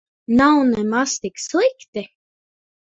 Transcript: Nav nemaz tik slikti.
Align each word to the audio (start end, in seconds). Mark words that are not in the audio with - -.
Nav 0.37 0.57
nemaz 0.69 1.11
tik 1.21 1.37
slikti. 1.47 2.03